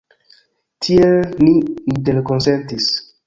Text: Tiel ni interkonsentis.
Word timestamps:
Tiel 0.85 1.13
ni 1.45 1.53
interkonsentis. 1.95 2.91